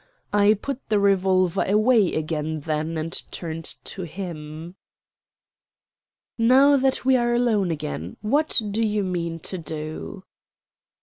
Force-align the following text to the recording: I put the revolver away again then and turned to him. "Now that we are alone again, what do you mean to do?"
I 0.33 0.55
put 0.55 0.79
the 0.89 0.99
revolver 0.99 1.63
away 1.63 2.15
again 2.15 2.61
then 2.61 2.97
and 2.97 3.13
turned 3.31 3.65
to 3.83 4.01
him. 4.01 4.73
"Now 6.39 6.75
that 6.75 7.05
we 7.05 7.15
are 7.15 7.35
alone 7.35 7.69
again, 7.69 8.17
what 8.21 8.59
do 8.71 8.83
you 8.83 9.03
mean 9.03 9.37
to 9.41 9.59
do?" 9.59 10.23